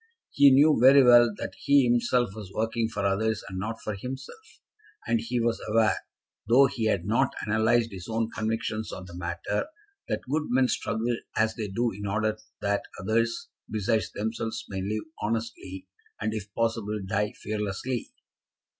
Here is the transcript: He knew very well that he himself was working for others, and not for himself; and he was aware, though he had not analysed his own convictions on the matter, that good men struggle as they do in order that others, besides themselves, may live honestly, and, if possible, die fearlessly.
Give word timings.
He 0.31 0.49
knew 0.49 0.79
very 0.81 1.03
well 1.03 1.31
that 1.37 1.53
he 1.59 1.83
himself 1.83 2.31
was 2.33 2.51
working 2.51 2.89
for 2.89 3.05
others, 3.05 3.43
and 3.47 3.59
not 3.59 3.79
for 3.83 3.93
himself; 3.93 4.59
and 5.05 5.19
he 5.21 5.39
was 5.39 5.61
aware, 5.69 5.95
though 6.47 6.65
he 6.65 6.85
had 6.85 7.05
not 7.05 7.35
analysed 7.45 7.91
his 7.91 8.07
own 8.09 8.31
convictions 8.31 8.91
on 8.91 9.05
the 9.05 9.15
matter, 9.15 9.67
that 10.07 10.21
good 10.27 10.45
men 10.49 10.67
struggle 10.69 11.15
as 11.37 11.53
they 11.53 11.67
do 11.67 11.91
in 11.91 12.07
order 12.07 12.39
that 12.61 12.81
others, 12.99 13.49
besides 13.69 14.11
themselves, 14.11 14.65
may 14.69 14.81
live 14.81 15.03
honestly, 15.21 15.87
and, 16.19 16.33
if 16.33 16.51
possible, 16.55 16.99
die 17.05 17.33
fearlessly. 17.33 18.11